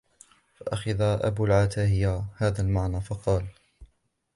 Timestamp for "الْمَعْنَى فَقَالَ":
2.61-3.47